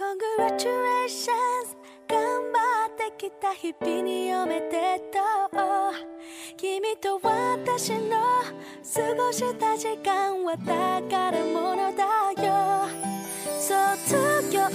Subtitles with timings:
[0.00, 1.76] Congratulations.
[2.08, 5.18] 頑張ってきた日々におめでと
[5.52, 5.60] う。
[6.56, 12.88] 君と私の過ごした時間は宝物だよ。
[13.60, 14.72] 卒業と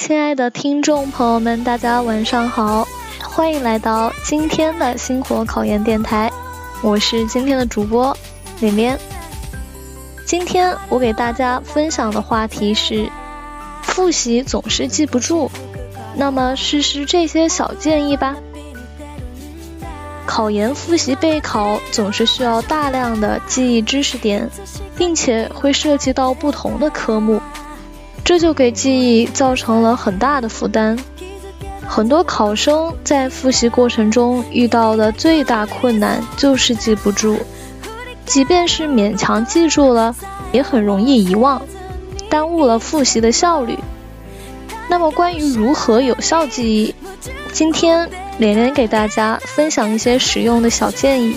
[0.00, 2.88] 亲爱的听众朋友们，大家晚上好，
[3.22, 6.32] 欢迎来到今天的星火考研电台，
[6.80, 8.16] 我是今天的主播
[8.60, 8.98] 连连。
[10.24, 13.10] 今天我给大家分享的话题是：
[13.82, 15.50] 复习总是记不住，
[16.16, 18.34] 那么试试这些小建议吧。
[20.24, 24.48] 考研复习备考总是需要大量的记忆知识点，
[24.96, 27.38] 并且会涉及到不同的科目。
[28.24, 30.98] 这就给记忆造成了很大的负担。
[31.86, 37.36] 很多考生在复习过程中遇到的最大困难就是记不住，
[38.24, 40.14] 即便是勉强记住了，
[40.52, 41.60] 也很容易遗忘，
[42.28, 43.76] 耽误了复习的效率。
[44.88, 46.94] 那么，关于如何有效记忆，
[47.52, 51.36] 今天连连给大家分享一些实用的小建议，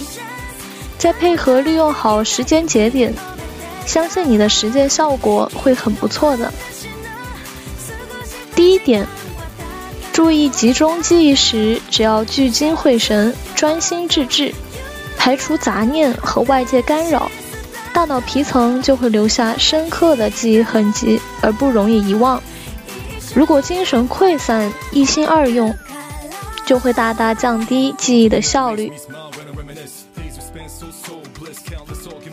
[1.00, 3.12] 再配合利用好时间节点，
[3.88, 6.54] 相信你的实践效果会很不错的。
[8.64, 9.06] 第一点，
[10.14, 14.54] 注意集中记忆时，只要聚精会神、专心致志，
[15.18, 17.30] 排除杂念和外界干扰，
[17.92, 22.42] 大脑皮层就会留下深刻的记忆痕迹，而不容易遗忘。
[23.36, 25.76] 如果精神溃散、一心二用，
[26.66, 28.90] 就会大大降低记忆的效率。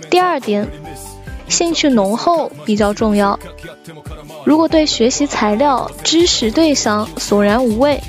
[0.08, 0.64] 第二点，
[1.48, 3.36] 兴趣浓厚比较重要。
[4.44, 8.00] 如果对学习材料、知识对象索然无味，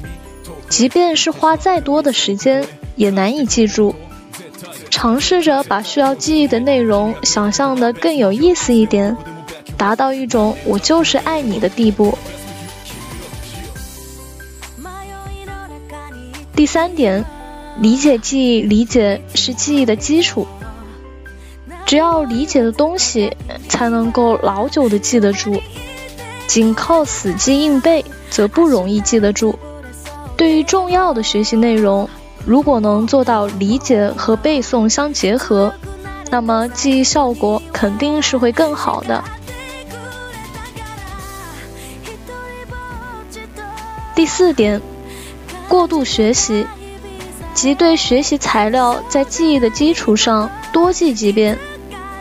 [0.70, 2.66] 即便是花再多的时间，
[2.96, 3.94] 也难以记住。
[4.90, 9.16] 尝试着把需要记忆的内容想象的更有意思一点，
[9.78, 12.18] 达到一种“我就是爱你”的地步。
[16.56, 17.26] 第三点，
[17.80, 20.48] 理解记忆，理解是记忆的基础。
[21.86, 23.36] 只要理解的东西，
[23.68, 25.62] 才能够老久的记得住。
[26.52, 29.58] 仅靠死记硬背，则不容易记得住。
[30.36, 32.10] 对于重要的学习内容，
[32.46, 35.74] 如果能做到理解和背诵相结合，
[36.30, 39.24] 那么记忆效果肯定是会更好的。
[44.14, 44.82] 第四点，
[45.70, 46.68] 过度学习，
[47.54, 51.58] 即对学习材料在记忆的基础上多记几遍，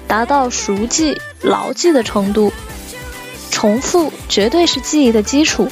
[0.07, 2.53] 达到熟记、牢记的程度。
[3.61, 5.69] 重复绝对是记忆的基础。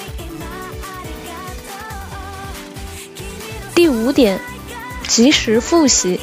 [3.75, 4.38] 第五点，
[5.06, 6.21] 及时复习。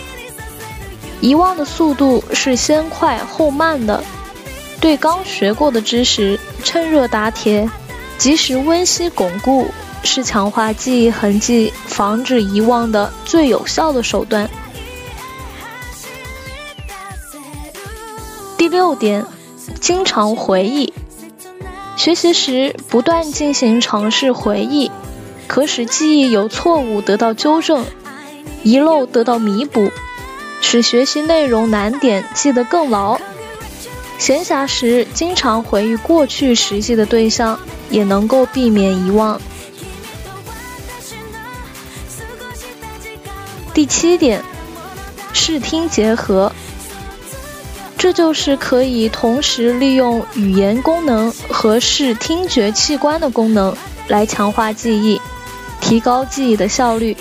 [1.21, 4.03] 遗忘的速度是先快后慢的，
[4.79, 7.67] 对刚学过的知识趁热打铁，
[8.19, 9.67] 及时温习巩固，
[10.03, 14.47] 是强化记忆痕迹、防止遗忘的最有效的手段。
[18.55, 19.25] 第六点，
[19.81, 20.93] 经常回忆。
[21.95, 24.91] 学习时不断进行尝试回忆，
[25.47, 27.85] 可使记忆有错误得到纠正，
[28.63, 29.89] 遗漏得到弥补，
[30.61, 33.19] 使学习内容难点记得更牢。
[34.17, 39.41] 闲暇时经常回忆过去实际的对象，也能够避免遗忘。
[43.73, 44.41] 第七点，
[45.33, 46.51] 视听结合。
[48.05, 53.75] 这就是可以同时利用语言功能和视听觉器官的功能
[54.07, 55.19] 来强化记忆，
[55.81, 57.17] 提高记忆的效率，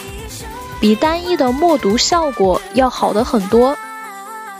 [0.80, 3.74] 比单一的默读效果要好的很多。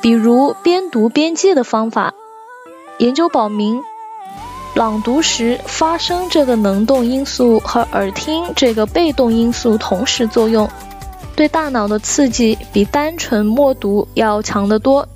[0.01, 2.15] 比如边读边记的方法，
[2.97, 3.83] 研究表明，
[4.75, 10.67] 朗读时发声这个能动因素和耳听这个被动因素同时作用，
[11.37, 15.07] 对大脑的刺激比单纯默读要强得多。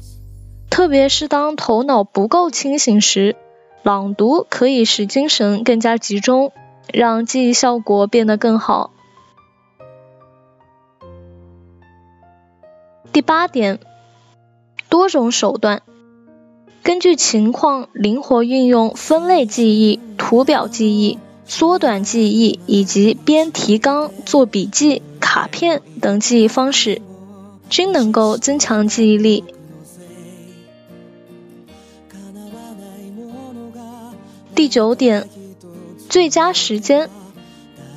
[0.79, 3.35] 特别是当头脑不够清醒时，
[3.83, 6.53] 朗读可以使精神更加集中，
[6.93, 8.93] 让记忆效果变得更好。
[13.13, 13.81] 第八点，
[14.89, 15.83] 多种手段，
[16.85, 27.03] 根据情况灵活运用分类记忆、图表记忆、缩短记忆以及编提纲、做笔记、卡片等记忆方式，
[27.69, 29.43] 均能够增强记忆力。
[34.59, 35.29] 第九点，
[36.09, 37.09] 最佳时间，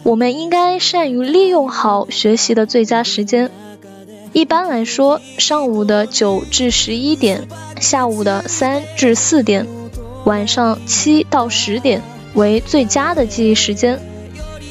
[0.04, 3.50] 我们应该善于利用好学习的最佳时间。
[4.32, 7.48] 一般来说，上午的九至十一点，
[7.80, 9.66] 下午的三至四点，
[10.24, 12.04] 晚上七到十点
[12.36, 14.00] 为最佳的记忆时间。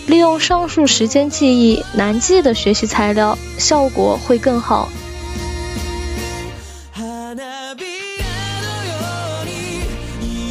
[0.06, 4.88] 利用上述时间记忆难记的学习材料，效果会更好。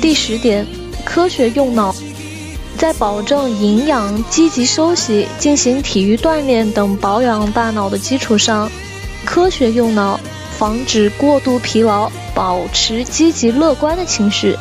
[0.02, 0.68] 第十点，
[1.06, 1.94] 科学用脑，
[2.78, 8.70] 在保证营养、积极休息、进行体育锻炼等保养大脑的基础上。
[9.26, 10.20] 科学用脑，
[10.58, 14.56] 防止过度疲劳，保持积极乐观的情绪，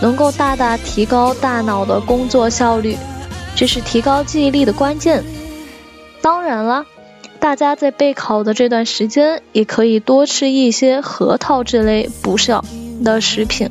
[0.00, 2.96] 能够大大提高大脑的工作效率，
[3.56, 5.24] 这是提高记忆力的关键。
[6.22, 6.86] 当然了，
[7.40, 12.64] 大家在备考的这段时间，也可以多吃一些核桃这类补效
[13.04, 13.68] 的食品。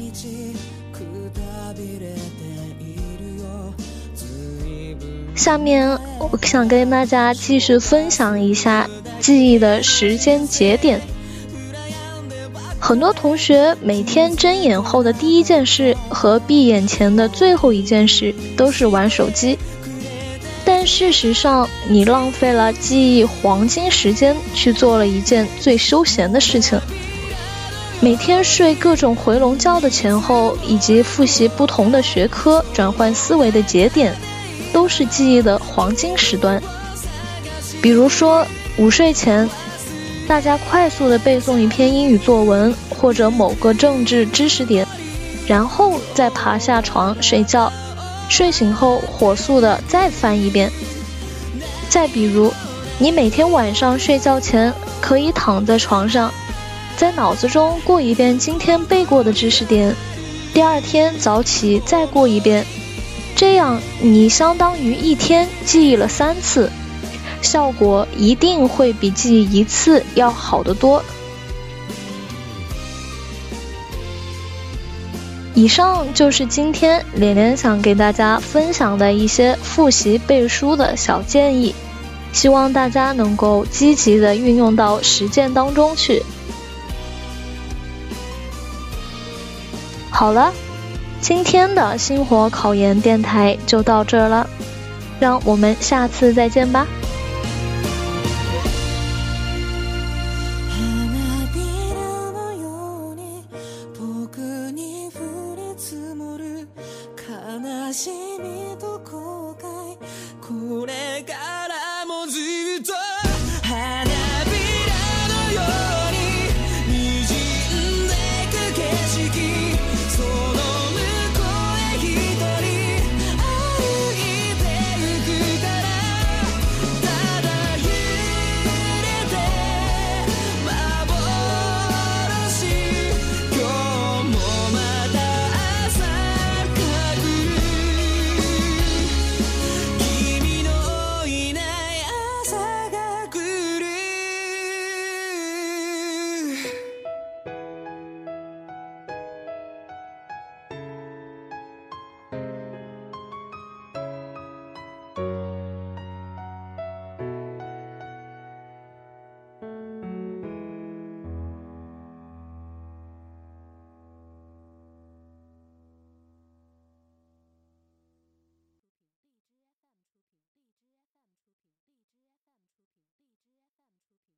[5.35, 8.89] 下面我想跟大家继续分享一下。
[9.19, 10.99] 记忆的时间节点，
[12.77, 19.57] 很多同学每天睁眼后的第一件事和闭眼前的最后一件事都是玩手机，
[20.65, 26.77] 但事实上，你浪费了记忆黄金时间去做了一件最休闲的事情。
[28.01, 34.13] 每天睡各种回笼觉的前后，以及复习不同的学科、转换思维的节点，
[34.83, 36.61] 都是记忆的黄金时段。
[37.81, 38.45] 比如说。
[38.75, 39.47] 午睡前，
[40.27, 44.85] 大家快速的背诵一篇英语作文或者某个政治知识点，
[45.45, 47.71] 然后再爬下床睡觉。
[48.29, 50.71] 睡醒后火速的再翻一遍。
[51.87, 52.51] 再比如，
[52.97, 56.33] 你每天晚上睡觉前可以躺在床上，
[56.97, 59.95] 在脑子中过一遍今天背过的知识点，
[60.51, 62.65] 第二天早起再过一遍，
[63.35, 66.71] 这样你相当于一天记忆了三次。
[67.41, 71.03] 效果一定会比记忆一次要好得多。
[75.53, 81.75] 以上就是今天连连想给大家分享的一些复习背书的小建议，
[82.31, 86.23] 希望大家能够积极的运用到实践当中去。
[90.09, 90.51] 好了，
[91.23, 94.45] 今天的星火考研电台就到这了
[95.21, 96.85] 让我们下次再见吧。